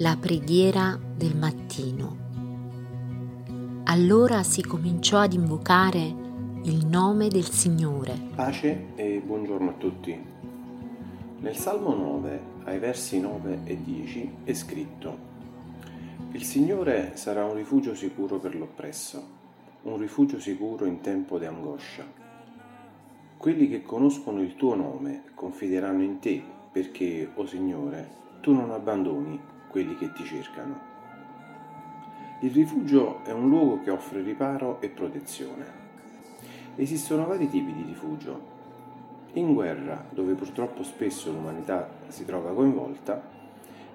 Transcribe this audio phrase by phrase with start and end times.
[0.00, 2.16] La preghiera del mattino.
[3.86, 6.14] Allora si cominciò ad invocare
[6.62, 8.16] il nome del Signore.
[8.36, 10.16] Pace e buongiorno a tutti.
[11.40, 15.18] Nel Salmo 9, ai versi 9 e 10, è scritto
[16.30, 19.20] Il Signore sarà un rifugio sicuro per l'oppresso,
[19.82, 22.06] un rifugio sicuro in tempo di angoscia.
[23.36, 26.40] Quelli che conoscono il tuo nome confideranno in te
[26.70, 28.08] perché, o oh Signore,
[28.40, 30.96] tu non abbandoni quelli che ti cercano.
[32.40, 35.86] Il rifugio è un luogo che offre riparo e protezione.
[36.76, 38.56] Esistono vari tipi di rifugio.
[39.32, 43.20] In guerra, dove purtroppo spesso l'umanità si trova coinvolta,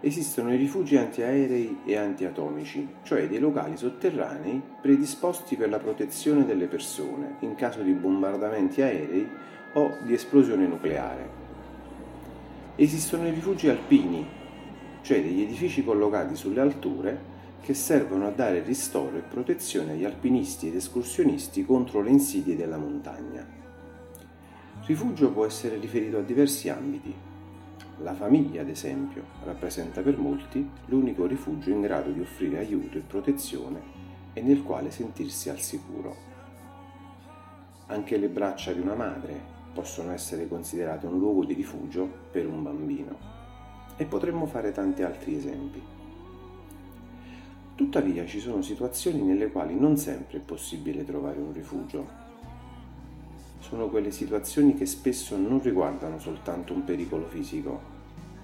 [0.00, 6.66] esistono i rifugi antiaerei e antiatomici, cioè dei locali sotterranei predisposti per la protezione delle
[6.66, 9.28] persone in caso di bombardamenti aerei
[9.74, 11.40] o di esplosione nucleare.
[12.74, 14.26] Esistono i rifugi alpini,
[15.02, 17.30] cioè degli edifici collocati sulle alture
[17.60, 22.76] che servono a dare ristoro e protezione agli alpinisti ed escursionisti contro le insidie della
[22.76, 23.46] montagna.
[24.84, 27.14] Rifugio può essere riferito a diversi ambiti.
[27.98, 33.02] La famiglia, ad esempio, rappresenta per molti l'unico rifugio in grado di offrire aiuto e
[33.02, 33.80] protezione
[34.32, 36.16] e nel quale sentirsi al sicuro.
[37.86, 39.40] Anche le braccia di una madre
[39.72, 43.41] possono essere considerate un luogo di rifugio per un bambino.
[43.96, 45.80] E potremmo fare tanti altri esempi.
[47.74, 52.20] Tuttavia ci sono situazioni nelle quali non sempre è possibile trovare un rifugio.
[53.60, 57.80] Sono quelle situazioni che spesso non riguardano soltanto un pericolo fisico,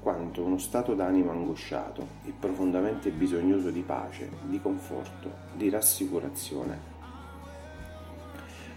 [0.00, 6.92] quanto uno stato d'animo angosciato e profondamente bisognoso di pace, di conforto, di rassicurazione.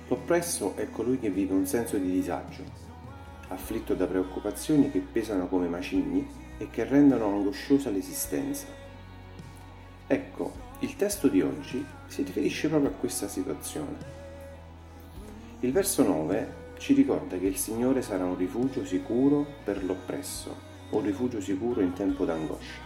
[0.08, 2.64] L'oppresso è colui che vive un senso di disagio,
[3.50, 8.86] afflitto da preoccupazioni che pesano come macigni e che rendono angosciosa l'esistenza
[10.10, 13.98] Ecco, il testo di oggi si riferisce proprio a questa situazione.
[15.60, 20.56] Il verso 9 ci ricorda che il Signore sarà un rifugio sicuro per l'oppresso,
[20.92, 22.86] un rifugio sicuro in tempo d'angoscia.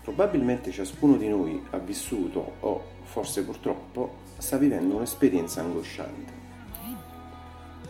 [0.00, 6.33] Probabilmente ciascuno di noi ha vissuto o forse purtroppo sta vivendo un'esperienza angosciante.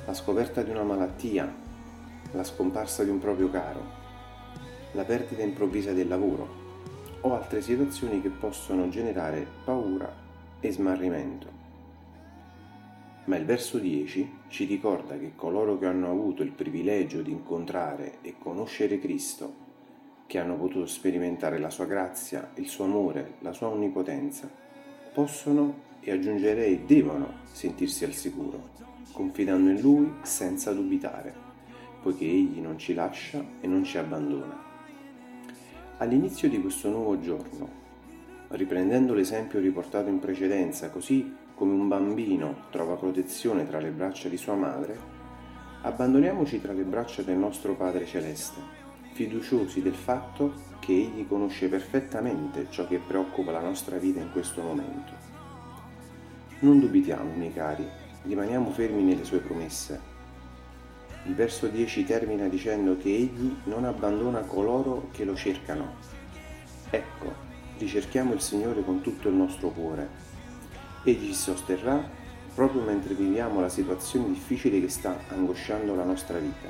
[0.06, 1.50] La scoperta di una malattia,
[2.32, 3.82] la scomparsa di un proprio caro,
[4.92, 6.62] la perdita improvvisa del lavoro,
[7.22, 10.14] o altre situazioni che possono generare paura
[10.60, 11.46] e smarrimento.
[13.24, 18.18] Ma il verso 10 ci ricorda che coloro che hanno avuto il privilegio di incontrare
[18.20, 19.62] e conoscere Cristo,
[20.26, 24.50] che hanno potuto sperimentare la sua grazia, il suo amore, la sua onnipotenza,
[25.14, 28.72] possono e aggiungerei devono sentirsi al sicuro,
[29.12, 31.34] confidando in Lui senza dubitare,
[32.02, 34.62] poiché Egli non ci lascia e non ci abbandona.
[35.98, 37.82] All'inizio di questo nuovo giorno,
[38.48, 44.36] riprendendo l'esempio riportato in precedenza, così come un bambino trova protezione tra le braccia di
[44.36, 44.98] sua madre,
[45.82, 48.60] abbandoniamoci tra le braccia del nostro Padre Celeste,
[49.12, 54.60] fiduciosi del fatto che Egli conosce perfettamente ciò che preoccupa la nostra vita in questo
[54.62, 55.12] momento.
[56.60, 57.86] Non dubitiamo, miei cari,
[58.24, 60.12] rimaniamo fermi nelle sue promesse
[61.26, 65.94] il verso 10 termina dicendo che egli non abbandona coloro che lo cercano.
[66.90, 67.32] Ecco,
[67.78, 70.06] ricerchiamo il Signore con tutto il nostro cuore.
[71.02, 72.06] Egli ci sosterrà
[72.54, 76.68] proprio mentre viviamo la situazione difficile che sta angosciando la nostra vita,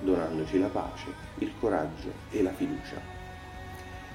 [0.00, 3.00] donandoci la pace, il coraggio e la fiducia.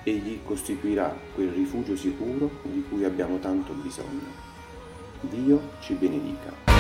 [0.04, 4.50] Egli costituirà quel rifugio sicuro di cui abbiamo tanto bisogno.
[5.20, 6.71] Dio ci benedica.